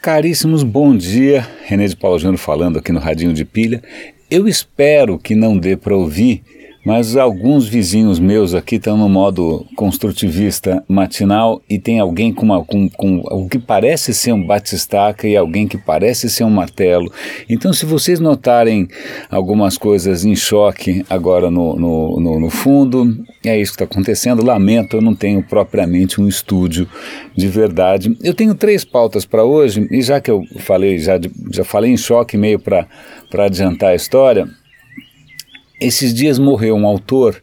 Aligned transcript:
Caríssimos, 0.00 0.62
bom 0.62 0.96
dia. 0.96 1.44
René 1.64 1.88
de 1.88 1.96
Paulo 1.96 2.20
Júnior 2.20 2.38
falando 2.38 2.78
aqui 2.78 2.92
no 2.92 3.00
Radinho 3.00 3.32
de 3.32 3.44
Pilha. 3.44 3.82
Eu 4.30 4.46
espero 4.46 5.18
que 5.18 5.34
não 5.34 5.58
dê 5.58 5.76
para 5.76 5.96
ouvir 5.96 6.44
mas 6.88 7.18
alguns 7.18 7.68
vizinhos 7.68 8.18
meus 8.18 8.54
aqui 8.54 8.76
estão 8.76 8.96
no 8.96 9.10
modo 9.10 9.66
construtivista 9.76 10.82
matinal 10.88 11.60
e 11.68 11.78
tem 11.78 12.00
alguém 12.00 12.32
com, 12.32 12.46
uma, 12.46 12.64
com, 12.64 12.88
com 12.88 13.18
o 13.18 13.46
que 13.46 13.58
parece 13.58 14.14
ser 14.14 14.32
um 14.32 14.42
batistaca 14.42 15.28
e 15.28 15.36
alguém 15.36 15.68
que 15.68 15.76
parece 15.76 16.30
ser 16.30 16.44
um 16.44 16.50
martelo. 16.50 17.12
Então, 17.46 17.74
se 17.74 17.84
vocês 17.84 18.20
notarem 18.20 18.88
algumas 19.30 19.76
coisas 19.76 20.24
em 20.24 20.34
choque 20.34 21.04
agora 21.10 21.50
no, 21.50 21.76
no, 21.76 22.20
no, 22.20 22.40
no 22.40 22.48
fundo, 22.48 23.22
é 23.44 23.60
isso 23.60 23.72
que 23.72 23.82
está 23.82 23.84
acontecendo. 23.84 24.42
Lamento, 24.42 24.96
eu 24.96 25.02
não 25.02 25.14
tenho 25.14 25.42
propriamente 25.42 26.18
um 26.18 26.26
estúdio 26.26 26.88
de 27.36 27.48
verdade. 27.48 28.16
Eu 28.24 28.32
tenho 28.32 28.54
três 28.54 28.82
pautas 28.82 29.26
para 29.26 29.44
hoje 29.44 29.86
e 29.90 30.00
já 30.00 30.22
que 30.22 30.30
eu 30.30 30.42
falei, 30.60 30.98
já, 30.98 31.20
já 31.50 31.64
falei 31.64 31.92
em 31.92 31.98
choque 31.98 32.38
meio 32.38 32.58
para 32.58 32.86
adiantar 33.44 33.90
a 33.90 33.94
história. 33.94 34.48
Esses 35.80 36.12
dias 36.12 36.40
morreu 36.40 36.74
um 36.74 36.84
autor 36.84 37.40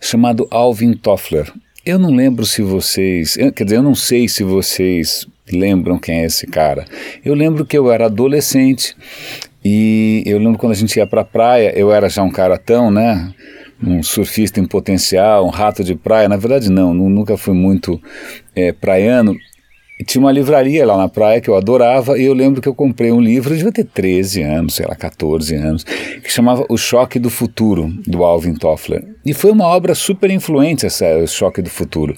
chamado 0.00 0.48
Alvin 0.50 0.94
Toffler. 0.94 1.52
Eu 1.86 1.96
não 1.96 2.10
lembro 2.10 2.44
se 2.44 2.60
vocês, 2.60 3.36
quer 3.54 3.62
dizer, 3.62 3.76
eu 3.76 3.82
não 3.84 3.94
sei 3.94 4.26
se 4.26 4.42
vocês 4.42 5.28
lembram 5.52 5.96
quem 5.96 6.22
é 6.22 6.24
esse 6.24 6.44
cara. 6.44 6.84
Eu 7.24 7.34
lembro 7.34 7.64
que 7.64 7.78
eu 7.78 7.92
era 7.92 8.06
adolescente 8.06 8.96
e 9.64 10.24
eu 10.26 10.38
lembro 10.38 10.58
quando 10.58 10.72
a 10.72 10.74
gente 10.74 10.96
ia 10.96 11.06
para 11.06 11.20
a 11.20 11.24
praia, 11.24 11.72
eu 11.78 11.92
era 11.92 12.08
já 12.08 12.20
um 12.20 12.32
cara 12.32 12.58
tão, 12.58 12.90
né? 12.90 13.32
Um 13.80 14.02
surfista 14.02 14.58
em 14.58 14.66
potencial, 14.66 15.46
um 15.46 15.50
rato 15.50 15.84
de 15.84 15.94
praia. 15.94 16.28
Na 16.28 16.36
verdade, 16.36 16.68
não, 16.68 16.92
nunca 16.92 17.36
fui 17.36 17.54
muito 17.54 18.02
é, 18.56 18.72
praiano. 18.72 19.36
Tinha 20.06 20.22
uma 20.22 20.30
livraria 20.30 20.86
lá 20.86 20.96
na 20.96 21.08
praia 21.08 21.40
que 21.40 21.50
eu 21.50 21.56
adorava 21.56 22.18
e 22.18 22.24
eu 22.24 22.32
lembro 22.32 22.62
que 22.62 22.68
eu 22.68 22.74
comprei 22.74 23.10
um 23.10 23.20
livro, 23.20 23.52
eu 23.52 23.56
devia 23.56 23.72
ter 23.72 23.84
13 23.84 24.42
anos, 24.42 24.74
sei 24.74 24.86
lá, 24.86 24.94
14 24.94 25.54
anos, 25.56 25.84
que 25.84 26.30
chamava 26.30 26.64
O 26.68 26.76
Choque 26.76 27.18
do 27.18 27.28
Futuro, 27.28 27.92
do 28.06 28.22
Alvin 28.22 28.54
Toffler. 28.54 29.04
E 29.26 29.34
foi 29.34 29.50
uma 29.50 29.66
obra 29.66 29.94
super 29.94 30.30
influente 30.30 30.86
essa, 30.86 31.18
O 31.18 31.26
Choque 31.26 31.60
do 31.60 31.68
Futuro. 31.68 32.14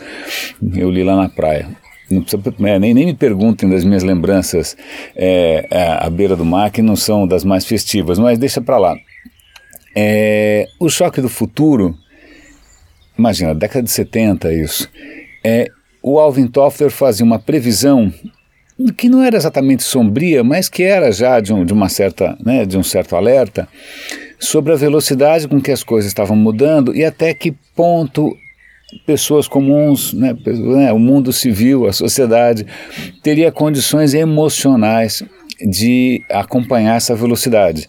Eu 0.75 0.91
li 0.91 1.03
lá 1.03 1.17
na 1.17 1.28
praia. 1.28 1.69
Não 2.11 2.23
precisa, 2.23 2.42
é, 2.67 2.78
nem, 2.78 2.92
nem 2.92 3.06
me 3.06 3.14
perguntem 3.14 3.69
das 3.69 3.84
minhas 3.84 4.03
lembranças 4.03 4.77
é, 5.14 5.67
à 5.70 6.11
beira 6.11 6.34
do 6.34 6.45
mar, 6.45 6.70
que 6.70 6.83
não 6.83 6.97
são 6.97 7.27
das 7.27 7.45
mais 7.45 7.64
festivas, 7.64 8.19
mas 8.19 8.36
deixa 8.36 8.61
para 8.61 8.78
lá. 8.78 8.97
É, 9.95 10.67
o 10.78 10.89
Choque 10.89 11.20
do 11.20 11.28
Futuro, 11.28 11.97
imagina, 13.19 13.55
década 13.55 13.83
de 13.83 13.91
70 13.91 14.53
isso, 14.53 14.91
é, 15.45 15.70
o 16.03 16.19
Alvin 16.19 16.47
Toffler 16.47 16.91
fazia 16.91 17.25
uma 17.25 17.39
previsão 17.39 18.12
que 18.97 19.09
não 19.09 19.23
era 19.23 19.37
exatamente 19.37 19.83
sombria, 19.83 20.42
mas 20.42 20.69
que 20.69 20.83
era 20.83 21.12
já 21.12 21.39
de, 21.39 21.53
um, 21.53 21.65
de 21.65 21.73
uma 21.73 21.89
certa, 21.89 22.37
né, 22.42 22.65
de 22.65 22.79
um 22.79 22.83
certo 22.83 23.15
alerta 23.15 23.69
sobre 24.39 24.73
a 24.73 24.77
velocidade 24.77 25.47
com 25.47 25.61
que 25.61 25.70
as 25.70 25.83
coisas 25.83 26.11
estavam 26.11 26.34
mudando 26.34 26.97
e 26.97 27.05
até 27.05 27.34
que 27.34 27.53
ponto 27.77 28.34
pessoas 29.07 29.47
comuns, 29.47 30.12
né, 30.15 30.34
né 30.47 30.92
o 30.92 30.98
mundo 30.98 31.33
civil, 31.33 31.87
a 31.87 31.92
sociedade, 31.92 32.67
teria 33.23 33.53
condições 33.53 34.14
emocionais 34.14 35.23
de 35.69 36.22
acompanhar 36.30 36.97
essa 36.97 37.14
velocidade. 37.14 37.89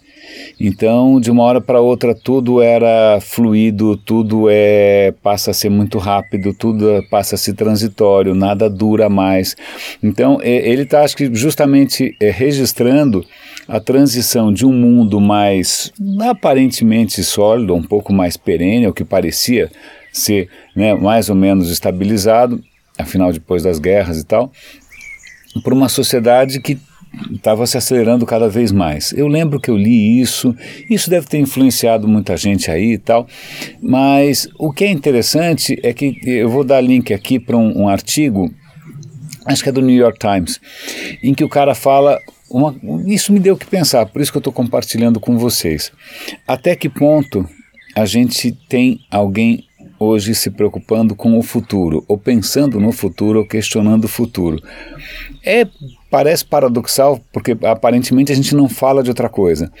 Então, 0.58 1.20
de 1.20 1.30
uma 1.30 1.42
hora 1.42 1.60
para 1.60 1.80
outra, 1.80 2.14
tudo 2.14 2.62
era 2.62 3.18
fluido, 3.20 3.96
tudo 3.96 4.46
é 4.48 5.12
passa 5.22 5.50
a 5.50 5.54
ser 5.54 5.68
muito 5.68 5.98
rápido, 5.98 6.54
tudo 6.54 7.02
passa 7.10 7.34
a 7.34 7.38
ser 7.38 7.54
transitório, 7.54 8.34
nada 8.34 8.70
dura 8.70 9.08
mais. 9.08 9.56
Então, 10.02 10.38
ele 10.42 10.82
está, 10.82 11.02
acho 11.02 11.16
que, 11.16 11.32
justamente 11.34 12.16
é, 12.20 12.30
registrando 12.30 13.24
a 13.66 13.80
transição 13.80 14.52
de 14.52 14.64
um 14.64 14.72
mundo 14.72 15.20
mais 15.20 15.92
aparentemente 16.20 17.22
sólido, 17.24 17.74
um 17.74 17.82
pouco 17.82 18.12
mais 18.12 18.36
perene, 18.36 18.86
o 18.86 18.92
que 18.92 19.04
parecia 19.04 19.70
ser 20.12 20.48
né, 20.76 20.94
mais 20.94 21.28
ou 21.30 21.34
menos 21.34 21.70
estabilizado, 21.70 22.62
afinal, 22.98 23.32
depois 23.32 23.62
das 23.62 23.78
guerras 23.78 24.18
e 24.18 24.24
tal, 24.24 24.52
para 25.62 25.74
uma 25.74 25.88
sociedade 25.88 26.60
que 26.60 26.78
estava 27.32 27.66
se 27.66 27.76
acelerando 27.76 28.26
cada 28.26 28.48
vez 28.48 28.72
mais. 28.72 29.12
Eu 29.12 29.26
lembro 29.26 29.60
que 29.60 29.70
eu 29.70 29.76
li 29.76 30.20
isso, 30.20 30.54
isso 30.88 31.10
deve 31.10 31.26
ter 31.26 31.38
influenciado 31.38 32.08
muita 32.08 32.36
gente 32.36 32.70
aí 32.70 32.92
e 32.92 32.98
tal, 32.98 33.26
mas 33.80 34.48
o 34.58 34.72
que 34.72 34.84
é 34.84 34.90
interessante 34.90 35.78
é 35.82 35.92
que 35.92 36.18
eu 36.24 36.48
vou 36.48 36.64
dar 36.64 36.80
link 36.80 37.12
aqui 37.12 37.38
para 37.38 37.56
um, 37.56 37.82
um 37.82 37.88
artigo, 37.88 38.52
acho 39.46 39.62
que 39.62 39.68
é 39.68 39.72
do 39.72 39.82
New 39.82 39.96
York 39.96 40.18
Times, 40.18 40.60
em 41.22 41.34
que 41.34 41.44
o 41.44 41.48
cara 41.48 41.74
fala 41.74 42.18
uma, 42.50 42.74
isso 43.06 43.32
me 43.32 43.40
deu 43.40 43.54
o 43.54 43.58
que 43.58 43.66
pensar, 43.66 44.06
por 44.06 44.20
isso 44.20 44.30
que 44.30 44.36
eu 44.36 44.40
estou 44.40 44.52
compartilhando 44.52 45.18
com 45.18 45.38
vocês. 45.38 45.90
Até 46.46 46.76
que 46.76 46.88
ponto 46.88 47.48
a 47.94 48.04
gente 48.04 48.52
tem 48.68 49.00
alguém 49.10 49.64
hoje 49.98 50.34
se 50.34 50.50
preocupando 50.50 51.14
com 51.14 51.38
o 51.38 51.42
futuro, 51.42 52.04
ou 52.08 52.18
pensando 52.18 52.80
no 52.80 52.90
futuro, 52.90 53.40
ou 53.40 53.46
questionando 53.46 54.04
o 54.04 54.08
futuro? 54.08 54.60
É 55.44 55.66
parece 56.12 56.44
paradoxal, 56.44 57.18
porque 57.32 57.56
aparentemente 57.62 58.30
a 58.30 58.34
gente 58.34 58.54
não 58.54 58.68
fala 58.68 59.02
de 59.02 59.08
outra 59.08 59.30
coisa. 59.30 59.72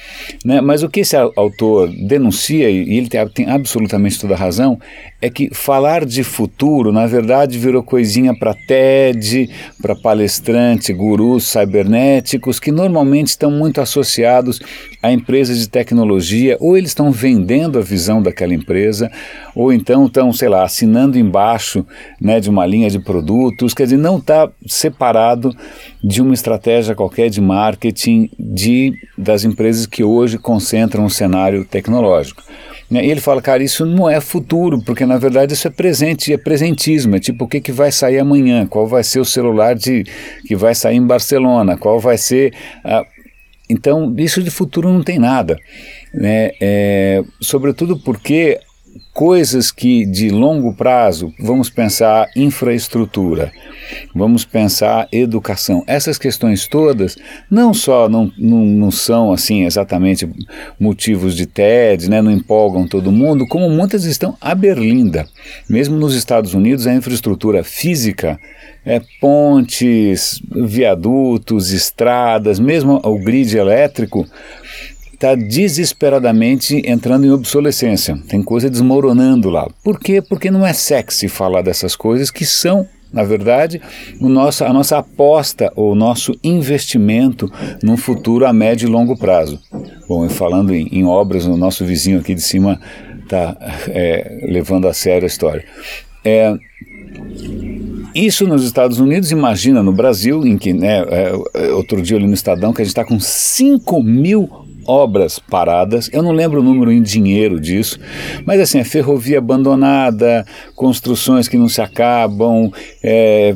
Né? 0.42 0.62
Mas 0.62 0.82
o 0.82 0.88
que 0.88 1.00
esse 1.00 1.14
autor 1.14 1.90
denuncia, 1.90 2.70
e 2.70 2.96
ele 2.96 3.06
tem, 3.06 3.28
tem 3.28 3.50
absolutamente 3.50 4.18
toda 4.18 4.32
a 4.32 4.38
razão, 4.38 4.80
é 5.20 5.28
que 5.28 5.50
falar 5.52 6.06
de 6.06 6.24
futuro, 6.24 6.90
na 6.90 7.06
verdade, 7.06 7.58
virou 7.58 7.82
coisinha 7.82 8.34
para 8.34 8.54
TED, 8.54 9.50
para 9.82 9.94
palestrante, 9.94 10.90
gurus 10.94 11.44
cibernéticos, 11.44 12.58
que 12.58 12.72
normalmente 12.72 13.28
estão 13.28 13.50
muito 13.50 13.82
associados 13.82 14.58
a 15.02 15.12
empresas 15.12 15.58
de 15.58 15.68
tecnologia, 15.68 16.56
ou 16.60 16.78
eles 16.78 16.90
estão 16.90 17.12
vendendo 17.12 17.78
a 17.78 17.82
visão 17.82 18.22
daquela 18.22 18.54
empresa, 18.54 19.10
ou 19.54 19.70
então 19.70 20.06
estão, 20.06 20.32
sei 20.32 20.48
lá, 20.48 20.64
assinando 20.64 21.18
embaixo 21.18 21.84
né, 22.18 22.40
de 22.40 22.48
uma 22.48 22.64
linha 22.64 22.88
de 22.88 22.98
produtos, 22.98 23.74
quer 23.74 23.84
dizer, 23.84 23.98
não 23.98 24.16
está 24.16 24.48
separado 24.66 25.54
de 26.02 26.21
uma 26.22 26.34
estratégia 26.34 26.94
qualquer 26.94 27.28
de 27.28 27.40
marketing 27.40 28.30
de, 28.38 28.94
das 29.16 29.44
empresas 29.44 29.86
que 29.86 30.02
hoje 30.02 30.38
concentram 30.38 31.04
o 31.04 31.10
cenário 31.10 31.64
tecnológico. 31.64 32.42
Né, 32.90 33.06
e 33.06 33.10
ele 33.10 33.20
fala, 33.20 33.40
cara, 33.40 33.62
isso 33.62 33.86
não 33.86 34.08
é 34.08 34.20
futuro, 34.20 34.82
porque 34.84 35.06
na 35.06 35.16
verdade 35.16 35.54
isso 35.54 35.66
é 35.66 35.70
presente, 35.70 36.32
é 36.32 36.36
presentismo, 36.36 37.16
é 37.16 37.20
tipo 37.20 37.44
o 37.44 37.48
que, 37.48 37.60
que 37.60 37.72
vai 37.72 37.90
sair 37.90 38.18
amanhã, 38.18 38.66
qual 38.66 38.86
vai 38.86 39.02
ser 39.02 39.18
o 39.18 39.24
celular 39.24 39.74
de, 39.74 40.04
que 40.46 40.54
vai 40.54 40.74
sair 40.74 40.96
em 40.96 41.06
Barcelona, 41.06 41.78
qual 41.78 41.98
vai 41.98 42.18
ser. 42.18 42.52
A... 42.84 43.02
Então, 43.70 44.14
isso 44.18 44.42
de 44.42 44.50
futuro 44.50 44.92
não 44.92 45.02
tem 45.02 45.18
nada. 45.18 45.58
Né? 46.12 46.50
É, 46.60 47.22
sobretudo 47.40 47.98
porque 47.98 48.60
coisas 49.12 49.70
que 49.70 50.06
de 50.06 50.30
longo 50.30 50.72
prazo, 50.72 51.32
vamos 51.38 51.68
pensar 51.68 52.30
infraestrutura, 52.34 53.52
vamos 54.14 54.44
pensar 54.44 55.06
educação. 55.12 55.84
Essas 55.86 56.16
questões 56.16 56.66
todas 56.66 57.16
não 57.50 57.74
só 57.74 58.08
não, 58.08 58.32
não, 58.38 58.64
não 58.64 58.90
são 58.90 59.32
assim 59.32 59.64
exatamente 59.64 60.28
motivos 60.80 61.36
de 61.36 61.46
TED, 61.46 62.08
né, 62.08 62.22
não 62.22 62.30
empolgam 62.30 62.86
todo 62.86 63.12
mundo, 63.12 63.46
como 63.46 63.68
muitas 63.68 64.04
estão 64.04 64.36
à 64.40 64.54
berlinda. 64.54 65.26
Mesmo 65.68 65.96
nos 65.96 66.14
Estados 66.14 66.54
Unidos, 66.54 66.86
a 66.86 66.94
infraestrutura 66.94 67.62
física 67.62 68.38
é, 68.84 69.00
pontes, 69.20 70.40
viadutos, 70.50 71.70
estradas, 71.70 72.58
mesmo 72.58 73.00
o 73.04 73.18
grid 73.18 73.56
elétrico 73.56 74.26
está 75.22 75.36
desesperadamente 75.36 76.82
entrando 76.84 77.24
em 77.24 77.30
obsolescência. 77.30 78.18
Tem 78.28 78.42
coisa 78.42 78.68
desmoronando 78.68 79.48
lá. 79.48 79.70
Por 79.84 80.00
quê? 80.00 80.20
Porque 80.20 80.50
não 80.50 80.66
é 80.66 80.72
sexy 80.72 81.28
falar 81.28 81.62
dessas 81.62 81.94
coisas 81.94 82.28
que 82.28 82.44
são 82.44 82.86
na 83.12 83.24
verdade, 83.24 83.78
nosso, 84.18 84.64
a 84.64 84.72
nossa 84.72 84.96
aposta, 84.96 85.70
o 85.76 85.94
nosso 85.94 86.34
investimento 86.42 87.52
num 87.82 87.94
futuro 87.94 88.46
a 88.46 88.54
médio 88.54 88.88
e 88.88 88.90
longo 88.90 89.18
prazo. 89.18 89.60
Bom, 90.08 90.26
falando 90.30 90.74
em, 90.74 90.88
em 90.90 91.04
obras, 91.04 91.44
o 91.44 91.54
nosso 91.54 91.84
vizinho 91.84 92.20
aqui 92.20 92.34
de 92.34 92.40
cima 92.40 92.80
está 93.22 93.54
é, 93.92 94.46
levando 94.48 94.88
a 94.88 94.94
sério 94.94 95.24
a 95.24 95.26
história. 95.26 95.62
É, 96.24 96.56
isso 98.14 98.46
nos 98.46 98.64
Estados 98.64 98.98
Unidos, 98.98 99.30
imagina 99.30 99.82
no 99.82 99.92
Brasil, 99.92 100.46
em 100.46 100.56
que, 100.56 100.72
né, 100.72 101.04
é, 101.06 101.70
outro 101.74 102.00
dia 102.00 102.16
eu 102.16 102.20
li 102.20 102.26
no 102.26 102.32
Estadão 102.32 102.72
que 102.72 102.80
a 102.80 102.84
gente 102.84 102.92
está 102.92 103.04
com 103.04 103.20
5 103.20 104.02
mil 104.02 104.48
obras 104.86 105.38
paradas. 105.38 106.08
Eu 106.12 106.22
não 106.22 106.32
lembro 106.32 106.60
o 106.60 106.62
número 106.62 106.90
em 106.90 107.02
dinheiro 107.02 107.60
disso, 107.60 107.98
mas 108.44 108.60
assim, 108.60 108.78
é 108.78 108.84
ferrovia 108.84 109.38
abandonada, 109.38 110.44
construções 110.74 111.48
que 111.48 111.58
não 111.58 111.68
se 111.68 111.80
acabam, 111.80 112.70
é, 113.02 113.54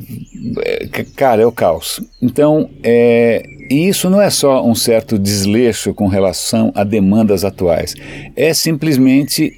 é, 0.64 1.04
cara, 1.16 1.42
é 1.42 1.46
o 1.46 1.52
caos. 1.52 2.00
Então, 2.20 2.70
é, 2.82 3.42
e 3.70 3.88
isso 3.88 4.08
não 4.08 4.20
é 4.20 4.30
só 4.30 4.64
um 4.64 4.74
certo 4.74 5.18
desleixo 5.18 5.92
com 5.94 6.06
relação 6.06 6.72
a 6.74 6.84
demandas 6.84 7.44
atuais, 7.44 7.94
é 8.36 8.54
simplesmente 8.54 9.52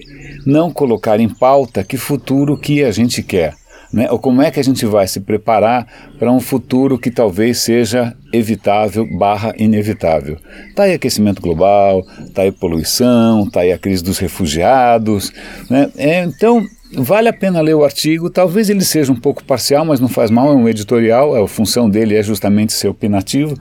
não 0.47 0.71
colocar 0.71 1.21
em 1.21 1.29
pauta 1.29 1.85
que 1.85 1.97
futuro 1.97 2.57
que 2.57 2.83
a 2.83 2.91
gente 2.91 3.23
quer. 3.23 3.55
Né? 3.93 4.11
Ou 4.11 4.19
como 4.19 4.43
é 4.43 4.51
que 4.51 4.61
a 4.61 4.65
gente 4.65 4.85
vai 4.85 5.09
se 5.09 5.21
preparar 5.21 5.87
para 6.19 6.31
um 6.31 6.41
futuro 6.41 6.99
que 6.99 7.11
talvez 7.11 7.59
seja 7.59 8.15
evitável 8.33 9.07
barra 9.17 9.55
inevitável. 9.59 10.37
Está 10.69 10.83
aí 10.83 10.93
aquecimento 10.93 11.41
global, 11.41 12.05
está 12.21 12.43
aí 12.43 12.53
poluição, 12.53 13.45
está 13.45 13.61
aí 13.61 13.73
a 13.73 13.79
crise 13.79 14.05
dos 14.05 14.19
refugiados. 14.19 15.33
Né? 15.71 15.91
É, 15.97 16.25
então, 16.25 16.67
Vale 16.91 17.29
a 17.29 17.35
pena 17.35 17.61
ler 17.61 17.75
o 17.75 17.85
artigo, 17.85 18.31
talvez 18.31 18.71
ele 18.71 18.83
seja 18.83 19.13
um 19.13 19.21
pouco 19.21 19.45
parcial, 19.45 19.85
mas 19.85 20.01
não 20.01 20.09
faz 20.09 20.31
mal, 20.31 20.51
é 20.51 20.55
um 20.55 20.67
editorial, 20.67 21.37
a 21.37 21.47
função 21.47 21.89
dele 21.89 22.17
é 22.17 22.23
justamente 22.23 22.73
ser 22.73 22.89
opinativo. 22.89 23.55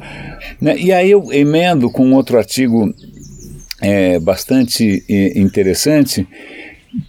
Né? 0.61 0.77
E 0.77 0.93
aí 0.93 1.11
eu 1.11 1.27
emendo 1.33 1.89
com 1.89 2.13
outro 2.13 2.37
artigo 2.37 2.89
é, 3.81 4.17
bastante 4.17 5.03
interessante, 5.35 6.25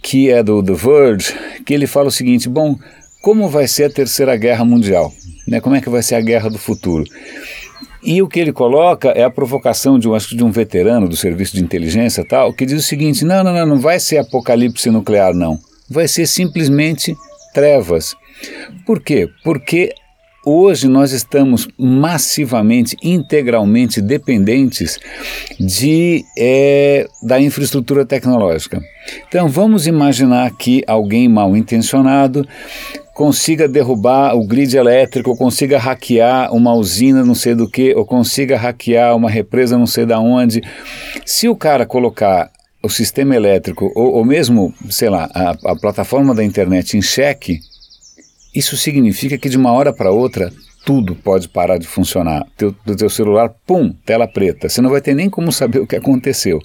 que 0.01 0.29
é 0.29 0.43
do 0.43 0.61
The 0.61 0.73
Verge, 0.73 1.33
que 1.65 1.73
ele 1.73 1.87
fala 1.87 2.09
o 2.09 2.11
seguinte: 2.11 2.49
bom, 2.49 2.75
como 3.21 3.49
vai 3.49 3.67
ser 3.67 3.85
a 3.85 3.89
Terceira 3.89 4.35
Guerra 4.35 4.65
Mundial? 4.65 5.13
Né? 5.47 5.59
Como 5.59 5.75
é 5.75 5.81
que 5.81 5.89
vai 5.89 6.03
ser 6.03 6.15
a 6.15 6.21
guerra 6.21 6.49
do 6.49 6.57
futuro? 6.57 7.03
E 8.01 8.21
o 8.21 8.27
que 8.27 8.39
ele 8.39 8.53
coloca 8.53 9.09
é 9.09 9.23
a 9.23 9.29
provocação 9.29 9.99
de 9.99 10.07
um, 10.07 10.13
acho 10.13 10.29
que 10.29 10.35
de 10.37 10.43
um 10.43 10.51
veterano 10.51 11.07
do 11.09 11.17
serviço 11.17 11.55
de 11.55 11.63
inteligência 11.63 12.23
tal, 12.23 12.53
que 12.53 12.65
diz 12.65 12.79
o 12.79 12.87
seguinte: 12.87 13.25
não, 13.25 13.43
não, 13.43 13.53
não, 13.53 13.65
não 13.65 13.79
vai 13.79 13.99
ser 13.99 14.19
apocalipse 14.19 14.89
nuclear, 14.89 15.33
não 15.33 15.59
vai 15.89 16.07
ser 16.07 16.27
simplesmente 16.27 17.15
trevas. 17.53 18.15
Por 18.85 19.01
quê? 19.01 19.27
Porque 19.43 19.93
hoje 20.45 20.87
nós 20.87 21.11
estamos 21.11 21.67
massivamente, 21.77 22.95
integralmente 23.03 24.01
dependentes 24.01 24.99
de, 25.59 26.23
é, 26.37 27.07
da 27.23 27.41
infraestrutura 27.41 28.05
tecnológica. 28.05 28.79
Então 29.27 29.49
vamos 29.49 29.87
imaginar 29.87 30.55
que 30.55 30.83
alguém 30.87 31.27
mal 31.27 31.57
intencionado 31.57 32.47
consiga 33.19 33.67
derrubar 33.67 34.33
o 34.33 34.47
grid 34.47 34.77
elétrico, 34.77 35.31
ou 35.31 35.35
consiga 35.35 35.77
hackear 35.77 36.55
uma 36.55 36.73
usina 36.73 37.21
não 37.21 37.35
sei 37.35 37.53
do 37.53 37.69
que, 37.69 37.93
ou 37.93 38.05
consiga 38.05 38.55
hackear 38.55 39.13
uma 39.13 39.29
represa 39.29 39.77
não 39.77 39.85
sei 39.85 40.05
da 40.05 40.21
onde. 40.21 40.63
Se 41.25 41.49
o 41.49 41.53
cara 41.53 41.85
colocar 41.85 42.49
o 42.81 42.87
sistema 42.87 43.35
elétrico 43.35 43.91
ou, 43.93 44.13
ou 44.13 44.23
mesmo, 44.23 44.73
sei 44.89 45.09
lá, 45.09 45.29
a, 45.35 45.49
a 45.49 45.75
plataforma 45.75 46.33
da 46.33 46.45
internet 46.45 46.95
em 46.95 47.01
xeque, 47.01 47.59
isso 48.55 48.77
significa 48.77 49.37
que 49.37 49.49
de 49.49 49.57
uma 49.57 49.73
hora 49.73 49.91
para 49.91 50.11
outra 50.11 50.49
tudo 50.85 51.13
pode 51.13 51.49
parar 51.49 51.77
de 51.77 51.87
funcionar. 51.87 52.45
Teu, 52.55 52.73
do 52.85 52.95
teu 52.95 53.09
celular, 53.09 53.53
pum, 53.67 53.93
tela 54.05 54.29
preta. 54.29 54.69
Você 54.69 54.79
não 54.79 54.89
vai 54.89 55.01
ter 55.01 55.13
nem 55.13 55.29
como 55.29 55.51
saber 55.51 55.79
o 55.79 55.85
que 55.85 55.97
aconteceu. 55.97 56.57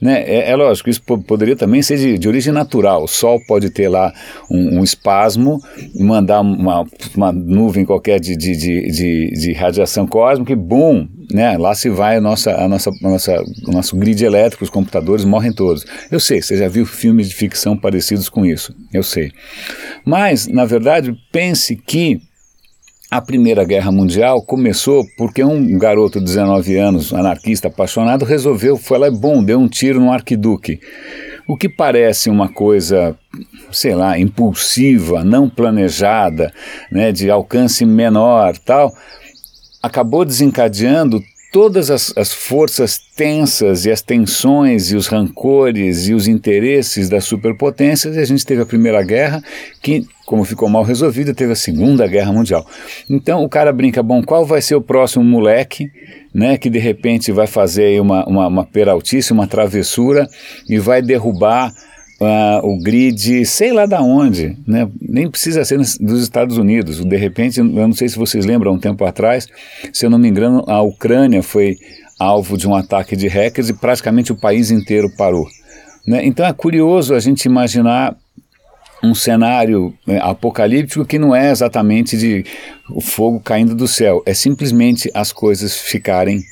Né? 0.00 0.22
É, 0.22 0.50
é 0.50 0.56
lógico, 0.56 0.88
isso 0.88 1.02
poderia 1.02 1.54
também 1.54 1.82
ser 1.82 1.98
de, 1.98 2.18
de, 2.18 2.28
origem 2.28 2.52
natural. 2.52 3.04
O 3.04 3.08
Sol 3.08 3.38
pode 3.46 3.68
ter 3.68 3.88
lá 3.88 4.12
um, 4.50 4.78
um 4.78 4.84
espasmo 4.84 5.60
mandar 5.94 6.40
uma, 6.40 6.86
uma 7.14 7.30
nuvem 7.30 7.84
qualquer 7.84 8.18
de, 8.18 8.34
de, 8.34 8.56
de, 8.56 9.30
de, 9.30 9.52
radiação 9.52 10.06
cósmica 10.06 10.52
e 10.52 10.56
bum, 10.56 11.06
né? 11.30 11.58
lá 11.58 11.74
se 11.74 11.90
vai 11.90 12.16
a 12.16 12.20
nossa, 12.20 12.54
a 12.54 12.66
nossa, 12.66 12.90
a 12.90 13.08
nossa, 13.08 13.44
o 13.68 13.72
nosso 13.72 13.94
grid 13.96 14.24
elétrico, 14.24 14.64
os 14.64 14.70
computadores 14.70 15.24
morrem 15.24 15.52
todos. 15.52 15.84
Eu 16.10 16.18
sei, 16.18 16.40
você 16.40 16.56
já 16.56 16.68
viu 16.68 16.86
filmes 16.86 17.28
de 17.28 17.34
ficção 17.34 17.76
parecidos 17.76 18.30
com 18.30 18.46
isso, 18.46 18.74
eu 18.94 19.02
sei. 19.02 19.30
Mas, 20.04 20.46
na 20.46 20.64
verdade, 20.64 21.14
pense 21.30 21.76
que 21.76 22.20
a 23.10 23.20
Primeira 23.20 23.64
Guerra 23.64 23.90
Mundial 23.90 24.40
começou 24.40 25.04
porque 25.18 25.42
um 25.42 25.76
garoto 25.76 26.20
de 26.20 26.26
19 26.26 26.76
anos, 26.76 27.12
anarquista 27.12 27.66
apaixonado, 27.66 28.24
resolveu, 28.24 28.76
foi 28.76 28.98
lá 28.98 29.08
e 29.08 29.10
bom, 29.10 29.42
deu 29.42 29.58
um 29.58 29.66
tiro 29.66 29.98
no 29.98 30.12
arquiduque. 30.12 30.78
O 31.48 31.56
que 31.56 31.68
parece 31.68 32.30
uma 32.30 32.48
coisa, 32.48 33.18
sei 33.72 33.96
lá, 33.96 34.16
impulsiva, 34.16 35.24
não 35.24 35.48
planejada, 35.48 36.52
né, 36.92 37.10
de 37.10 37.28
alcance 37.28 37.84
menor, 37.84 38.56
tal, 38.58 38.92
acabou 39.82 40.24
desencadeando 40.24 41.20
todas 41.52 41.90
as, 41.90 42.12
as, 42.16 42.32
forças 42.32 42.98
tensas 43.16 43.84
e 43.84 43.90
as 43.90 44.00
tensões 44.00 44.90
e 44.92 44.96
os 44.96 45.06
rancores 45.06 46.08
e 46.08 46.14
os 46.14 46.28
interesses 46.28 47.08
das 47.08 47.24
superpotências, 47.24 48.16
e 48.16 48.20
a 48.20 48.24
gente 48.24 48.46
teve 48.46 48.62
a 48.62 48.66
Primeira 48.66 49.02
Guerra, 49.02 49.42
que, 49.82 50.06
como 50.26 50.44
ficou 50.44 50.68
mal 50.68 50.82
resolvida, 50.82 51.34
teve 51.34 51.52
a 51.52 51.56
Segunda 51.56 52.06
Guerra 52.06 52.32
Mundial. 52.32 52.66
Então 53.08 53.42
o 53.42 53.48
cara 53.48 53.72
brinca, 53.72 54.02
bom, 54.02 54.22
qual 54.22 54.46
vai 54.46 54.62
ser 54.62 54.76
o 54.76 54.82
próximo 54.82 55.24
moleque, 55.24 55.90
né, 56.32 56.56
que 56.56 56.70
de 56.70 56.78
repente 56.78 57.32
vai 57.32 57.46
fazer 57.46 58.00
uma, 58.00 58.24
uma, 58.26 58.46
uma 58.46 58.64
peraltice, 58.64 59.32
uma 59.32 59.46
travessura 59.46 60.28
e 60.68 60.78
vai 60.78 61.02
derrubar 61.02 61.72
o 62.62 62.78
grid, 62.78 63.46
sei 63.46 63.72
lá 63.72 63.86
da 63.86 64.02
onde, 64.02 64.56
né? 64.66 64.88
nem 65.00 65.30
precisa 65.30 65.64
ser 65.64 65.78
dos 65.78 66.22
Estados 66.22 66.58
Unidos. 66.58 67.02
De 67.02 67.16
repente, 67.16 67.60
eu 67.60 67.64
não 67.64 67.94
sei 67.94 68.08
se 68.08 68.18
vocês 68.18 68.44
lembram, 68.44 68.74
um 68.74 68.78
tempo 68.78 69.04
atrás, 69.04 69.48
se 69.92 70.04
eu 70.04 70.10
não 70.10 70.18
me 70.18 70.28
engano, 70.28 70.62
a 70.66 70.82
Ucrânia 70.82 71.42
foi 71.42 71.78
alvo 72.18 72.58
de 72.58 72.68
um 72.68 72.74
ataque 72.74 73.16
de 73.16 73.26
hackers 73.26 73.70
e 73.70 73.72
praticamente 73.72 74.32
o 74.32 74.36
país 74.36 74.70
inteiro 74.70 75.10
parou. 75.16 75.48
Né? 76.06 76.24
Então 76.26 76.44
é 76.44 76.52
curioso 76.52 77.14
a 77.14 77.20
gente 77.20 77.46
imaginar 77.46 78.14
um 79.02 79.14
cenário 79.14 79.94
né, 80.06 80.20
apocalíptico 80.22 81.06
que 81.06 81.18
não 81.18 81.34
é 81.34 81.50
exatamente 81.50 82.18
de 82.18 82.44
o 82.90 83.00
fogo 83.00 83.40
caindo 83.40 83.74
do 83.74 83.88
céu, 83.88 84.22
é 84.26 84.34
simplesmente 84.34 85.10
as 85.14 85.32
coisas 85.32 85.74
ficarem 85.74 86.42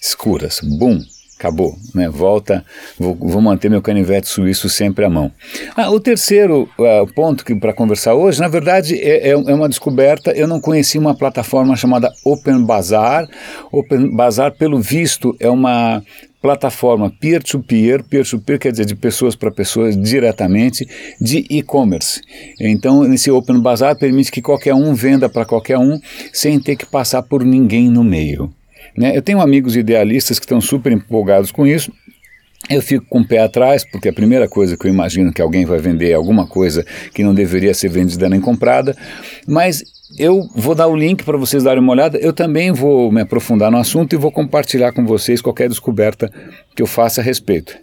escuras. 0.00 0.60
Bum! 0.62 1.00
Acabou, 1.38 1.76
né? 1.94 2.08
Volta, 2.08 2.64
vou, 2.98 3.14
vou, 3.14 3.40
manter 3.40 3.70
meu 3.70 3.80
canivete 3.80 4.28
suíço 4.28 4.68
sempre 4.68 5.04
à 5.04 5.08
mão. 5.08 5.30
Ah, 5.76 5.88
o 5.90 6.00
terceiro 6.00 6.68
uh, 6.78 7.06
ponto 7.14 7.44
que 7.44 7.54
para 7.54 7.72
conversar 7.72 8.14
hoje, 8.14 8.40
na 8.40 8.48
verdade, 8.48 8.96
é, 8.96 9.28
é, 9.28 9.30
é, 9.30 9.54
uma 9.54 9.68
descoberta. 9.68 10.32
Eu 10.32 10.48
não 10.48 10.60
conhecia 10.60 11.00
uma 11.00 11.14
plataforma 11.14 11.76
chamada 11.76 12.12
Open 12.24 12.64
Bazaar. 12.64 13.26
Open 13.70 14.10
Bazaar, 14.10 14.52
pelo 14.56 14.80
visto, 14.80 15.34
é 15.38 15.48
uma 15.48 16.02
plataforma 16.42 17.10
peer-to-peer, 17.20 18.04
peer-to-peer 18.04 18.58
quer 18.58 18.70
dizer 18.70 18.86
de 18.86 18.94
pessoas 18.94 19.34
para 19.34 19.50
pessoas 19.50 19.96
diretamente, 19.96 20.86
de 21.20 21.44
e-commerce. 21.50 22.20
Então, 22.60 23.12
esse 23.12 23.30
Open 23.30 23.60
Bazaar 23.60 23.96
permite 23.96 24.30
que 24.30 24.42
qualquer 24.42 24.74
um 24.74 24.94
venda 24.94 25.28
para 25.28 25.44
qualquer 25.44 25.78
um 25.78 26.00
sem 26.32 26.58
ter 26.60 26.76
que 26.76 26.86
passar 26.86 27.22
por 27.22 27.44
ninguém 27.44 27.88
no 27.88 28.04
meio. 28.04 28.52
Né? 28.98 29.16
Eu 29.16 29.22
tenho 29.22 29.40
amigos 29.40 29.76
idealistas 29.76 30.40
que 30.40 30.44
estão 30.44 30.60
super 30.60 30.90
empolgados 30.90 31.52
com 31.52 31.64
isso. 31.64 31.92
Eu 32.68 32.82
fico 32.82 33.06
com 33.06 33.20
o 33.20 33.26
pé 33.26 33.38
atrás, 33.38 33.88
porque 33.88 34.08
a 34.08 34.12
primeira 34.12 34.48
coisa 34.48 34.76
que 34.76 34.86
eu 34.86 34.90
imagino 34.90 35.32
que 35.32 35.40
alguém 35.40 35.64
vai 35.64 35.78
vender 35.78 36.10
é 36.10 36.14
alguma 36.14 36.48
coisa 36.48 36.84
que 37.14 37.22
não 37.22 37.32
deveria 37.32 37.72
ser 37.72 37.88
vendida 37.88 38.28
nem 38.28 38.40
comprada, 38.40 38.96
mas 39.46 39.84
eu 40.18 40.48
vou 40.54 40.74
dar 40.74 40.88
o 40.88 40.96
link 40.96 41.22
para 41.22 41.38
vocês 41.38 41.62
darem 41.62 41.80
uma 41.80 41.92
olhada. 41.92 42.18
Eu 42.18 42.32
também 42.32 42.72
vou 42.72 43.12
me 43.12 43.20
aprofundar 43.20 43.70
no 43.70 43.78
assunto 43.78 44.14
e 44.14 44.18
vou 44.18 44.32
compartilhar 44.32 44.90
com 44.90 45.06
vocês 45.06 45.40
qualquer 45.40 45.68
descoberta 45.68 46.30
que 46.74 46.82
eu 46.82 46.86
faça 46.86 47.20
a 47.20 47.24
respeito. 47.24 47.78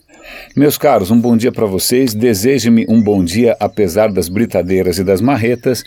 Meus 0.56 0.78
caros, 0.78 1.12
um 1.12 1.20
bom 1.20 1.38
dia 1.38 1.52
para 1.52 1.66
vocês. 1.66 2.14
Deseje-me 2.14 2.86
um 2.90 3.02
bom 3.02 3.24
dia 3.24 3.56
apesar 3.60 4.12
das 4.12 4.28
britadeiras 4.28 5.00
e 5.00 5.04
das 5.04 5.22
marretas 5.22 5.84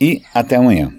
e 0.00 0.22
até 0.34 0.56
amanhã. 0.56 0.92